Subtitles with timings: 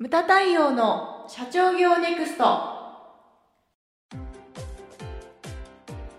[0.00, 2.44] ムタ太陽の社長業ネクスト。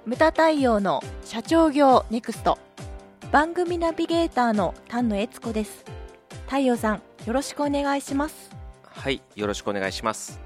[0.05, 2.57] ムタ太陽の社長業ネクスト。
[3.31, 5.85] 番組ナビゲーターの丹野悦子です。
[6.47, 8.51] 太陽さんよろしくお願いします。
[8.83, 10.41] はいよろしくお願いします、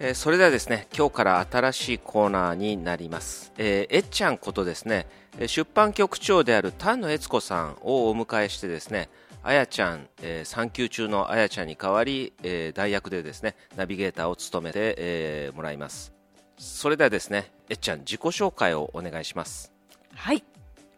[0.00, 5.06] えーそれではですね今日から新しいコーナーになります、えーえっちゃんことですね
[5.38, 9.08] え出版局長である丹野悦子さんをお迎えしてですね
[9.42, 16.12] あやちゃん、えー産休中のあやちゃんに代わり、えー代役でですねナビゲーターを務めて、えーもらいます。
[16.58, 19.72] それではですねえっちゃん自己紹介をお願いします。
[20.14, 20.44] はい。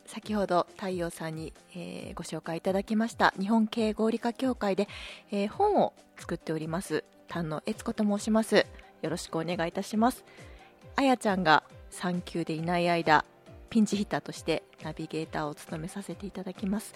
[0.07, 4.89] 先ほど太陽さんに、えーご紹介いただきました日本経営合理化協会で、
[5.31, 8.67] えー本を作っております丹野悦子と申します。
[9.03, 10.25] よろしくお願いいたします。
[10.97, 13.25] あやちゃんが産休でいない間
[13.69, 16.95] ピンチヒッターとしてナビゲーターを務めさせていただきます。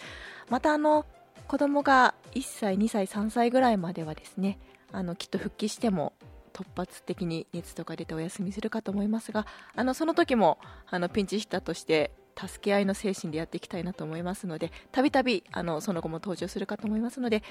[0.48, 1.06] またあの
[1.46, 4.58] 子供が1歳2歳3歳ぐらいまではですね
[4.92, 6.12] あのきっと復帰しても
[6.52, 17.42] 突発的に熱とか出てお休みするかと思いますがあのその時もあのピンチヒッターとして助け合いの精神でやっていきたいなと思いますのでたびたびあのその後も登場するかと思いますので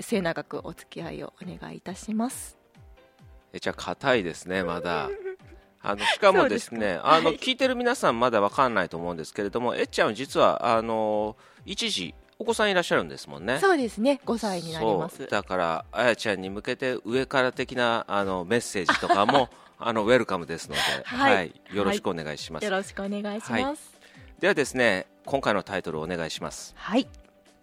[0.00, 2.58] 末永くお付き合いをお願いいたします。
[3.52, 5.10] えっちゃん硬いですねまだ。
[5.84, 13.60] あのしかもですね かはいあの聞いてる皆さんまだわかんないと思うんですけれどもえっちゃんは実はあの一時お子さんいらっしゃるんですもんね。
[13.60, 14.20] そうですね。
[14.26, 15.28] 5歳になります。
[15.28, 21.54] だからあやちゃんに向けて上から的なあのメッセージとかも あのウェルカムですので、はい。
[21.72, 23.52] よろしくお願いします、よろしくお願いします。
[23.52, 23.76] はい。
[24.40, 26.74] ではですね今回のタイトルをお願いします。
[26.76, 27.06] はい、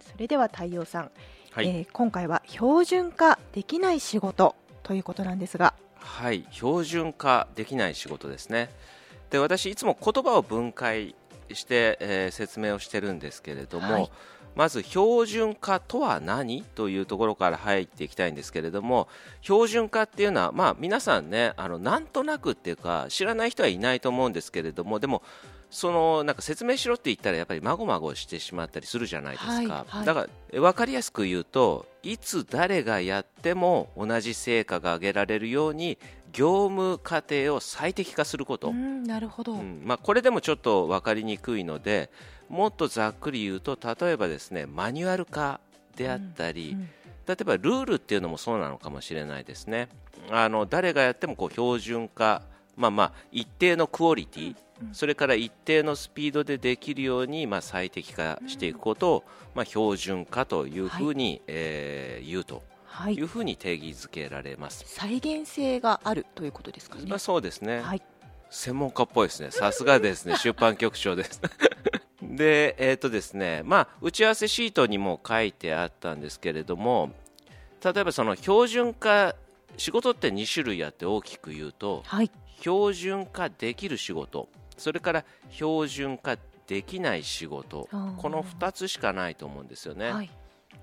[0.00, 1.10] それでは太陽さん、
[1.50, 5.74] はい、えー今回は標準化できない仕事ということなんですが。
[5.96, 8.70] はい、標準化できない仕事ですね。
[9.28, 11.14] で私いつも言葉を分解
[11.54, 14.10] して、えー説明をしてるんですけれども、はい。
[14.54, 19.08] まず標準化とは何というところから入っていきたいんですけれども
[19.42, 25.22] 標準化っていうのは、まあ、皆さんねあのなんとなくっていうか知らない人はいないと思うんですけれどもでも
[25.70, 30.04] そのなんか説明しろって言ったらやっぱりまごまごしてしまったりするじゃないですか、はいはい。
[30.04, 35.98] だからえ分かりやすく言うといつ誰がやっても同じ成果が上げられるように
[36.32, 42.10] 業務過程を最適化すること、うんなるほど、うんまあ、これでもちょっと分かりにくいので
[42.48, 45.60] もっとざっくり言うと例えばですねマニュアル化
[45.96, 46.88] であったり、うん。
[47.26, 49.88] 例えばルールっていうのもそうなのかもしれないですね。
[50.30, 52.42] あの誰がやってもこう標準化
[52.80, 54.56] まあまあ一定のクオリティ、
[54.92, 59.24] それから一定のスピードでできるように、まあ、最適化していくことを、
[59.54, 67.04] まあ、標準化というふうに、えー言うとはいいうふうに定義づけられます、再現性があるということですかね。
[67.06, 68.02] まあ、そうですね、はい。
[68.50, 69.50] 専門家っぽいですね。
[69.52, 70.36] さすがですね。
[70.42, 71.40] 出版局長です。
[72.20, 77.12] で、えっ、とですね、まあ、打ち合わせシートにも書いてあったんですけれども、
[77.82, 79.34] 例えばその標準化、
[79.76, 82.30] 仕事って2種類あって大きく言うと、はい。
[82.60, 86.36] 標準化できる仕事、それから標準化
[86.66, 87.88] できない仕事、
[88.18, 90.12] この2つしかないと思うんですよね。
[90.12, 90.30] はい。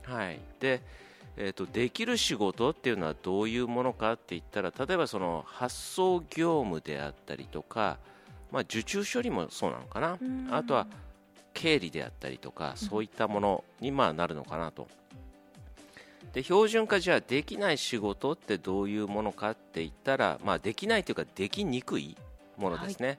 [0.03, 0.81] はい、で、
[1.37, 7.99] えー、とできる仕事っていうのはどういうものかって言ったら例えばその発送業務であったりとか、
[8.51, 10.17] まあ、受注処理もそうなのかな。
[10.19, 10.47] うん。
[10.51, 10.87] あとは
[11.53, 14.87] 経理であったりとかそういったものにまあなるのかなと。
[16.37, 22.15] で標準化じゃあできない仕事ってどういうものかって言ったら、まあ、できないというかできにくい
[22.59, 23.17] ものですね、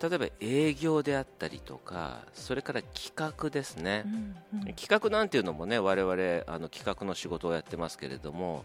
[0.00, 4.04] 例えば営業であったりとかそれから企画ですね、
[4.52, 4.74] うんうん。
[4.74, 6.14] 企画なんていうのもね我々
[6.46, 8.62] あの企画の仕事をやってますけれども、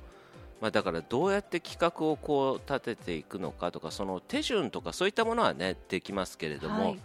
[0.62, 7.00] まあ、だからどうやって企画をこう立てていくのかとかその手順とかそういったものはねできますけれども、はい。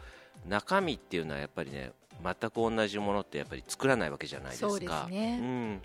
[0.46, 1.92] 中身っていうのはやっぱりね
[2.22, 4.68] 全く同じものってやっぱり作らないわけじゃないですか。
[4.68, 5.38] そうですね。
[5.40, 5.82] うん、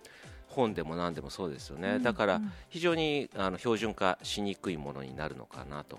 [0.54, 5.98] 本でも何でもそうですよね、うんだからうん非常にあの標準化しにくいものになるのかなと。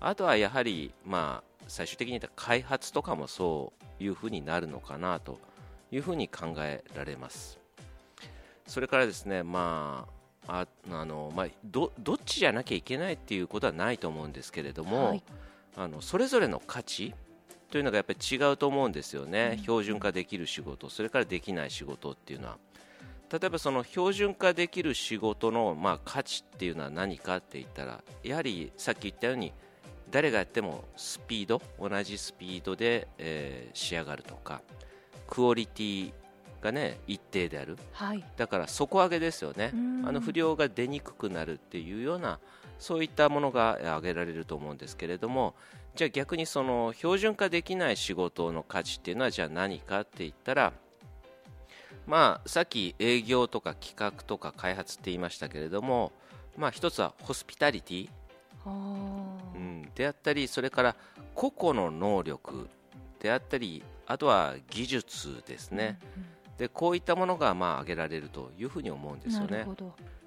[0.00, 5.38] あとはやはり、まあ、最終的に開発とかもそういうふうになるのかなと
[5.90, 7.58] いうふうに考えられます。
[8.66, 10.06] それからですね、ま
[10.46, 15.22] あああのまあ、どどっちじゃなきゃいけないっていうことはないと思うんですけれども、はい。
[15.76, 17.14] あのそれぞれの価値
[17.70, 19.62] というのがやっぱり違うと思うんですよね、うん。
[19.62, 22.58] 標準化できる仕事それからできない仕事っていうのは
[23.32, 29.52] 例えばその標準化できる仕事のまあ価値っていうのは何かって言ったらやはりさっき言ったように
[30.10, 34.62] 誰がやってもスピード同じスピードで、えー仕上がるとか
[35.26, 36.12] クオリティ
[36.60, 37.76] がね一定である。
[37.92, 38.24] はい。
[38.36, 39.72] だから底上げですよね。
[39.74, 40.08] うん。
[40.08, 42.38] あの不良が出にくくなるっていうような
[42.78, 45.54] そういったものが挙げられると思うんですけれども
[45.94, 50.72] じゃあ逆にその標準化できない仕事の価値っていうのはじゃあ何かって言ったら
[52.06, 56.12] まあ、さっき営業とか企画とか開発って言いましたけれども、
[56.56, 58.08] まあ、一つはホスピタリティ、
[58.66, 60.96] うん、であったりそれから
[61.34, 62.68] 個々の能力
[63.20, 69.66] であったりあとは技術ですね、うんうん、でこういったものがまあ挙げられるというふうに思うんですよね。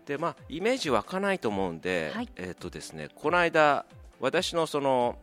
[0.05, 3.85] でまあ、イメージ湧かないと思うんで、はい、えーとですね、この間
[4.19, 5.19] 私のその、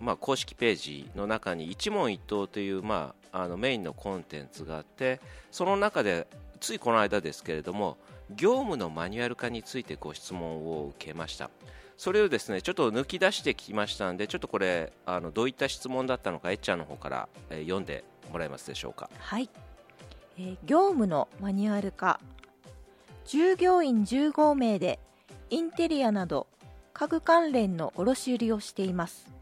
[0.00, 5.20] まあ、公式ページの中に一問一答という、まあ、あのメインのコンテンツがあって
[5.50, 6.26] その中で
[6.60, 7.96] ついこの間ですけれども
[8.30, 11.50] 業務のマニュアル化についてご質問を受けました。
[11.96, 18.02] それをですねちょっと抜き出してきましたのでちょっとこれあのどういった質問だったのかえっちゃんの方から、えー、読んで
[18.32, 19.08] もらえますでしょうか。
[19.18, 19.48] はい、
[20.38, 22.20] えー、業務のマニュアル化。
[23.26, 24.98] 従業員15名で
[25.48, 26.46] インテリアなど
[26.92, 29.33] 家具関連の卸売をしています。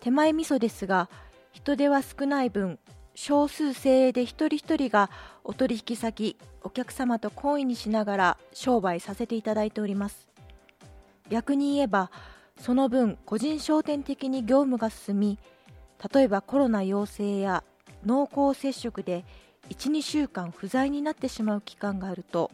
[0.00, 1.08] 手前味噌ですが
[1.52, 2.78] 人手は少ない分
[3.14, 5.10] 少数精鋭で一人一人が
[5.42, 10.28] お取引先お客様と懇意にしながら商売させていただいております。
[11.28, 12.10] 逆に言えば
[12.60, 15.38] その分個人商店的に業務が進み
[16.12, 17.64] 例えばコロナ陽性や
[18.04, 19.24] 濃厚接触で
[19.68, 22.50] 12週間不在になってしまう期間があると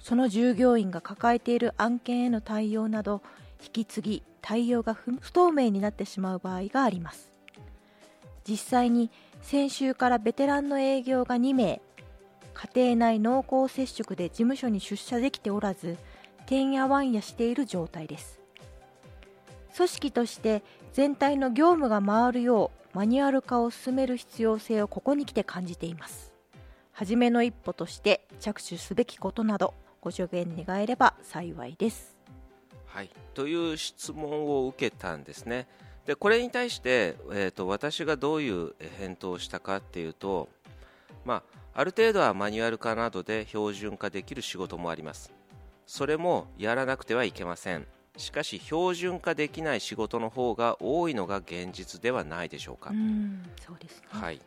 [0.00, 3.22] その従業員が抱えている案件への対応など
[3.62, 7.32] 引き継ぎ対応が不透明になってしまう場合があります。
[8.48, 9.10] 実際に
[9.42, 11.82] 先週からベテランの営業が2名
[12.54, 15.96] 家庭内濃厚接触で事務所に出社できておらず
[16.46, 18.40] てんやわんやしている状態です。
[19.76, 20.62] 組織として
[20.92, 26.32] 全体の業務が回るようマニュアル化を進める必要性をここに来て感じています。
[26.92, 32.16] 初めの一歩として着手すべきことなどご助言願えれば幸いです。
[32.98, 35.68] はい、という質問を受けたんですね。
[36.04, 40.48] でこれに対して、えーと、私がどういう返答をしたかっていうと、
[41.24, 45.32] まあ、ある程度はマニュアル化などで標準化できる仕事もあります。
[45.86, 47.86] それもやらなくてはいけません。
[48.16, 52.90] しかし標準化できない仕事の方が多いのが現実ではないでしょうか。
[52.90, 52.96] ね、
[54.08, 54.40] はい。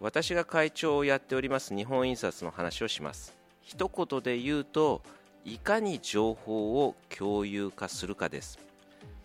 [0.00, 3.34] 私が会長をやっております日本印刷の話をします。
[3.62, 5.00] 一言で言うと
[5.46, 8.58] いかに情報を共有化するかです。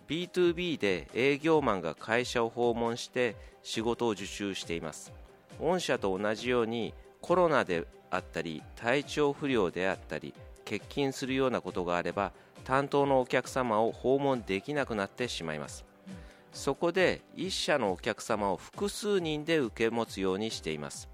[0.07, 5.11] B2B で営業マンが会社を訪問して仕事を受注しています。
[5.59, 12.33] 御社と同じようにコロナであったり体調不良であったり欠勤するようなことがあれば
[12.65, 15.85] 担当のお客様を訪問できなくなってしまいます。
[16.53, 21.09] そこで1社のお客様を複数人で受け持つようにしています。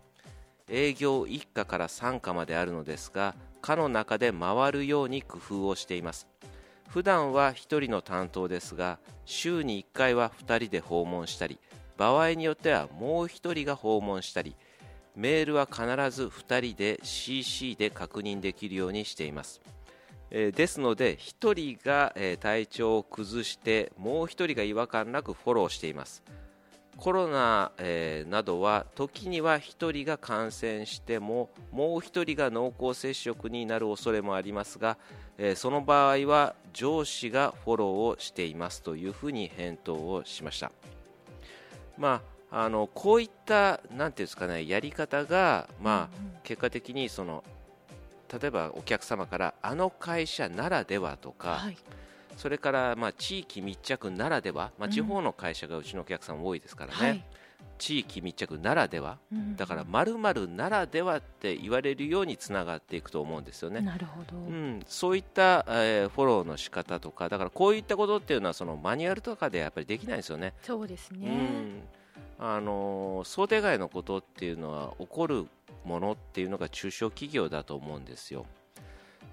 [0.69, 3.35] 営業1課から3課まであるのですが
[3.67, 6.25] 課の中で回るように工夫をしています。
[6.87, 11.59] 普段は1人の担当ですが週に1回は2人で訪問したり
[11.97, 14.55] 場合によってはもう1人が訪問したり
[15.17, 15.81] メールは必
[16.15, 19.59] ず2人で CC で確認できるようにしています、
[20.31, 26.23] え、ですので1人が、え、体調を崩してもう1人が違和感なくフォローしています。
[26.97, 34.97] コロナ、えー、などは時には1人が感染してももう1人が濃厚接触になる恐れもありますが、
[35.37, 40.71] えー、その場合は上司がフォローをしていますというふうに返答をしました。
[41.97, 42.21] ま
[42.51, 47.43] あ、あのこういったなんていうんですかねやり方が、まあ、結果的にその
[48.31, 51.77] 例えばお客様からあの会社ならではとか、はい
[52.37, 57.23] それからまあ地域密着ならでは、まあ、地方の会社がうちのお客さん多いですからね、うんはい、
[57.77, 60.17] 地域密着ならでは、うん、だからまる
[60.47, 63.81] ならではって言われるようにつながっていくと思うんですよね。
[63.81, 70.53] なるほど、うん、そういった、えー、フォローの仕方とかだからこういったことっていうのはそのマニュアルとかでやっぱりできないですよね。
[70.61, 71.27] そうですね、
[72.39, 75.47] うん、あの想定外のことっていうのは起こる
[75.85, 78.45] ものっていうのが中小企業だと思うんですよ。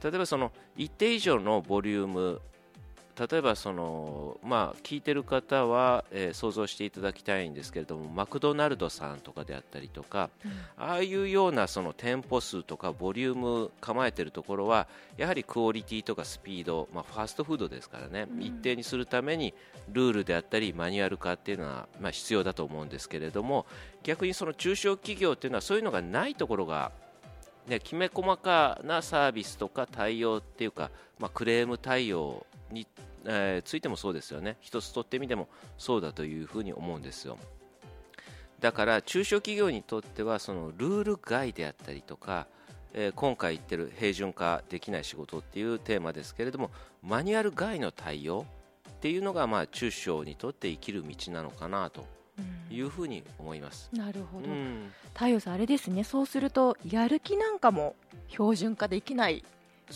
[0.02, 2.40] 例えばその一定以上のボリューム
[3.18, 19.54] 例えばその、まあ、聞いてる方は、えー、想像していただきたいんですけれどもマクドナルドさんとかであったりとか、うん、ああいうようなその店舗数とかボリューム構えてるところはやはりクオリティとかスピード、まあ、ファーストフードですからね、うん、一定にするために
[19.92, 23.66] ルールであったりマニュアル化っていうのは、まあ、必要だと思うんですけれども
[24.02, 26.90] 逆にその中小企業っていうのはそういうのがないところが
[27.68, 32.86] ね、きめ細かなサービスとか対応っていうか、まあ、クレーム対応に、
[33.24, 34.56] えー、ついてもそうですよね。
[34.60, 37.38] 一つ取ってみてもそうだというふうに思うんですよ。
[38.60, 42.46] だから中小企業にとってはそのルール外であったりとか、
[42.94, 46.70] えー、今回言ってる平準化できない仕事っていうテーマですけれども
[47.02, 48.46] マニュアル外の対応
[48.88, 52.06] っていうのがまあ中小にとって生きる道なのかなと
[52.70, 53.90] いうふうに思います。
[53.92, 54.90] なるほど、うん。
[55.12, 56.02] 太陽さんあれですね。
[56.02, 57.96] そうするとやる気なんかも
[58.28, 59.44] 標準化できない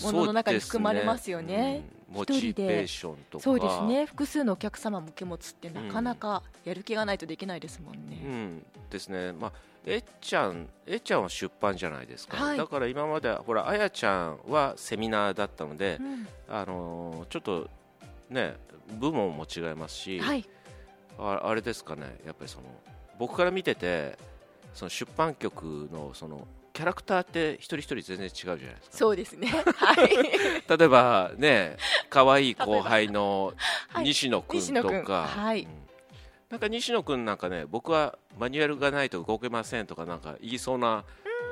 [0.02, 1.46] ものの中に含まれますよね。
[1.46, 1.88] そうですね。
[1.92, 3.45] うんモチベーションとか。
[3.45, 4.07] そうですね。
[4.07, 8.67] 複数のお客様向け持つってなかなかやる気がないとできないですもんうね、ん。
[8.91, 9.53] ですね、まあ、
[9.85, 12.59] えっちゃん、えっちゃんは出版じゃないですか、はい。
[12.59, 16.27] だから今まで、ほら、あやちゃんはセミナーだったのでう、ん。
[16.49, 17.69] あのーちょっと
[18.31, 18.57] ね、
[18.99, 20.45] 部門も違いますし、はい。
[21.19, 22.65] ああれですかね、やっぱりその
[23.19, 24.17] 僕から見てて、
[24.73, 26.47] その出版局のその
[26.78, 28.97] キャラクターって一人一人全然違うじゃないですか。
[28.97, 29.49] そうですね。
[29.49, 30.11] はい。
[30.78, 31.76] 例えばね、
[32.08, 33.52] 可愛い後輩の
[33.88, 34.04] はい。
[34.04, 35.62] 西野君とか、はい。
[35.62, 35.68] うん。
[36.50, 41.04] なんか西野君なんかね、僕はマニュアルがないと動けませんとかなんか言いそうな、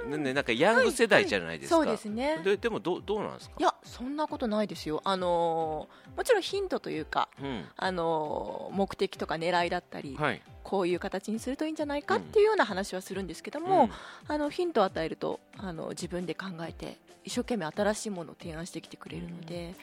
[0.09, 1.77] ねねなんかヤング世代じゃないですか。
[1.77, 2.41] そうですね。
[2.45, 3.57] ででもどうどうなんですか？
[3.59, 3.63] い。
[3.63, 5.01] やそんなことないですよ。
[5.05, 10.43] あのーもちろんヒントというかうん、あのー目的とか狙いだったり、はい。
[10.63, 13.91] こういう形にするといいんじゃないかっていうような話はするんですけども、うん。
[14.35, 19.75] あのヒントを与えるとあの自分で考えて一生懸命新しいものを提案してきてくれるので、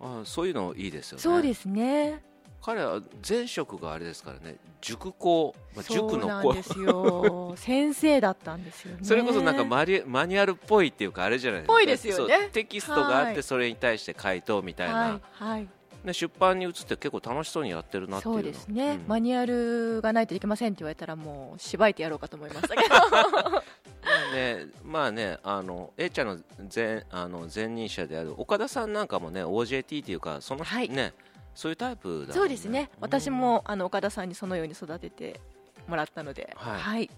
[0.00, 1.22] あそういうのいいですよね。
[1.22, 2.22] そうですね
[2.60, 6.62] 彼は前職があれですからね、塾校、まあ、塾の子なんで。
[6.62, 7.54] すよ。
[7.56, 8.98] 先生だったんですよね。
[9.02, 11.72] それこそなんかマリマニュアルっぽいっていうかあれじゃないですか。
[11.72, 12.50] ぽいですよね。
[12.52, 13.34] テキストがあっはい。
[13.34, 15.68] てそれに対して回答みたいな、はいはい。
[16.04, 18.42] ね、出版に移って結構楽しそうにやってるなっていうの。
[18.42, 19.08] そうですね、うん。
[19.08, 23.02] マニュアルがないといけませんって言われたらもうしばいてやろうかと思いましたけどま
[24.30, 26.38] あね、まあね、あの A ちゃんの
[26.74, 30.88] 前あの前任者である岡田さんなんかもね OJT っていうかその、はい。
[30.88, 31.14] ね
[31.58, 32.88] そういうタイプだもんそうですね。
[32.98, 33.02] うん。
[33.02, 35.40] 私もあの岡田さんにそのように育てて
[35.88, 36.54] もらったので。
[36.56, 36.80] はい。
[36.80, 37.10] はい、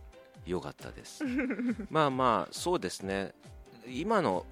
[0.46, 1.22] よかったです。
[1.90, 3.34] まあまあそうですね。
[3.86, 4.46] 今の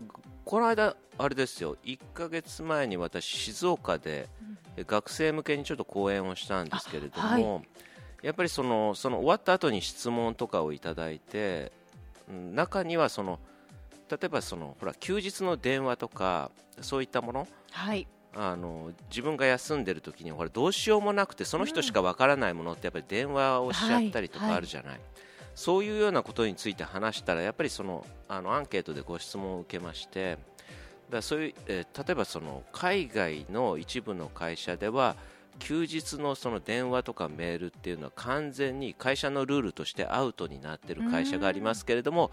[0.44, 1.78] この間あれですよ。
[1.84, 4.28] 1ヶ月前に私静岡で
[4.76, 7.68] え学生向けにちょっと講演をしたんですけれども、あはい。
[8.20, 11.72] やっぱりそのその終わった後に質問とかをいただいて
[12.28, 13.38] うん中にはその
[14.10, 16.50] 例えばそのほら休日の電話とか
[16.82, 25.00] そういったものはいあの自分が休んでる時にほらどうしようもなくてその人しかわからないものってやっぱり電話をしちゃったりとかあるじゃない、
[25.54, 30.38] そういうようなことについて話したらやっぱりそのあのアンケートでご質問を受けまして
[31.10, 35.16] だそういう、えー例えばその海外の一部の会社では
[35.58, 42.30] 休日のその電話とかメールっていうのは完全に会社のルールとしてアウトになっている会社がありますけれども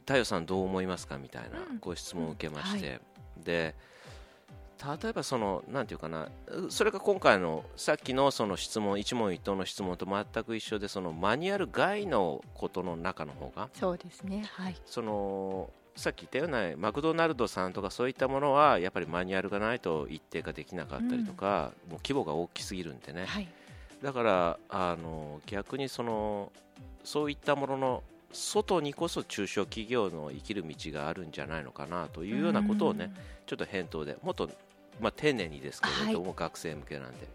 [0.00, 3.00] 太陽さんどう思いますかみたいなうんご質問を受けまして、
[3.38, 3.42] うん。
[3.42, 3.74] で
[5.02, 6.28] 例えばそのなんていうかな
[6.68, 14.76] それが今回のさっきのその質問一問一答の質問と全く一緒でそのマニュアル外のことの中の方がそうですねはい。
[14.84, 23.48] そのさっき言ったようなマクドナルドさんとかそういったものはやっぱりマニュアルがないと一定化できなかったりとか、もう規模が大きすぎるんでね、はい。
[24.02, 26.50] だからあの逆にその
[27.04, 33.12] そういったものの外にこそ中小企業の生きる道があるんじゃないのかなというようなことをね、
[33.46, 34.48] ちょっと返答でもっと、
[35.00, 37.28] まあ、丁寧にですけれども、学生向けなんで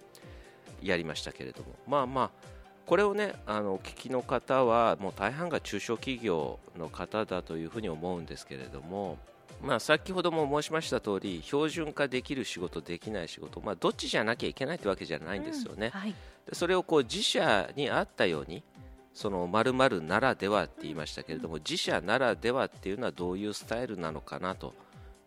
[0.81, 1.75] やりましたけれども。
[1.87, 9.17] まあまあこれをねあのお聞きの方はもう大半が中小企業の方だというふうに思うんですけれども
[9.61, 16.13] まあ、先ほども申しました通り標準化できる仕事できない仕事、まあ、どっちじゃなきゃいけないってわけじゃないんですよね、はい。
[16.47, 18.63] でそれをこう自社に合ったように
[19.13, 24.75] その〇〇ならではって言いましたけれども、自社ならではっていうのはどういうスタイルなのかなと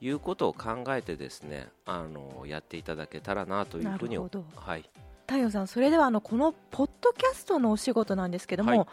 [0.00, 4.88] いうことを考えてですねあのやっていただけたらなというふうにはい。
[5.26, 8.87] 太陽さんそれではあのこのポッドキャストのお仕事なんですけども、はい。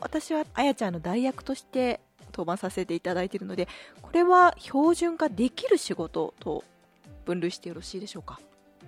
[0.00, 2.00] 私はあやちゃんの代役として
[2.32, 3.68] 当番させていただいているので
[4.00, 6.64] これは標準化できる仕事と
[7.24, 8.40] 分類してよろしいでしょうか？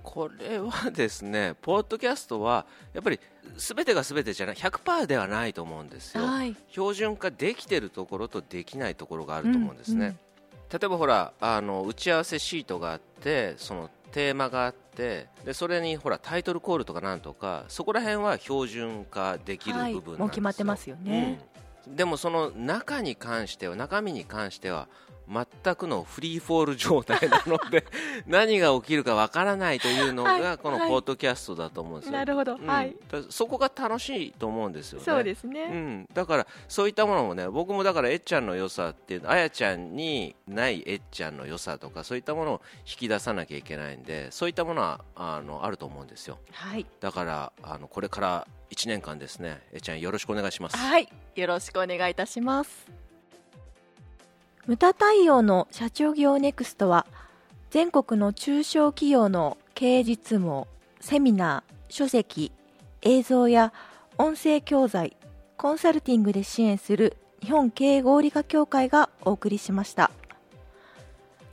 [0.02, 3.20] これはですねポッドキャストはやっぱり
[3.56, 6.24] 全てが全てじゃない100%ではないと思うんですよ。
[6.24, 6.56] はい。
[6.70, 10.16] 標準化できてるところとできないところがあると思うんですね、
[10.72, 21.40] 例えばほらあの打ち合わせシートがあってそのテーマがあってでそれにほらタイトルコールとかなんとかそこら辺は標準化できる部分なんですよ、はいもう決まってますよね。
[21.86, 21.96] うん。
[21.96, 24.88] でもその中に関しては中身に関しては
[25.28, 27.84] 全くのフリーフォール状態なので
[28.26, 30.88] 何が起きるかわからないというのはいがこのはい。
[30.88, 32.66] ポッドキャストだと思うんですよ、なるほど、うん。
[32.66, 32.94] はい。
[33.10, 35.04] だそこが楽しいと思うんですよね。
[35.04, 46.38] そうですうね、ん、だからそういったものもね僕もだからえっちゃんの良さっていうあやちゃんにないえっちゃんの良さとかそういったものを引き出さなきゃいけないんでそういったものはあのあると思うんですよ。
[46.52, 46.86] はい。
[47.00, 50.76] だからあのこれから1年間ですねえっちゃんよろしくお願いします。
[50.76, 53.03] はい、よろしくお願いいたします。
[54.66, 57.06] 無駄対応の社長業ネクストは、
[57.70, 60.66] 全国の中小企業の経営実務
[61.00, 62.50] セミナー、書籍、
[63.02, 63.72] 映像や
[64.16, 65.16] 音声教材
[65.58, 70.10] コンサルティングで支援する日本経営合理化協会がお送りしました。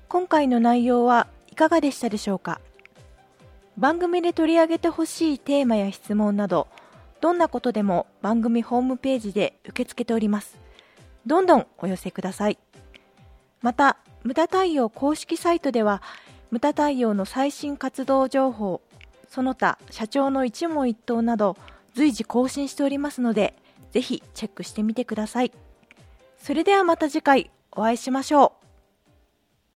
[0.07, 2.61] 今回の内容はいかがでしたでしょうか？
[3.77, 6.67] 番組で取り上げてほしいテーマや質問など
[7.19, 10.57] どんなことでも番組ホームページで受け付けております。
[11.25, 12.57] どんどんお寄せください。
[13.61, 16.01] また無駄太陽公式サイトでは
[16.51, 18.81] 無駄太陽の最新活動情報
[19.29, 21.57] その他社長の一問一答など
[21.93, 23.53] 随時更新しておりますので
[23.91, 25.51] ぜひチェックしてみてください。
[26.37, 28.60] それではまた次回お会いしましょう。